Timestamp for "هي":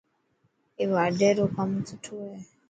2.29-2.35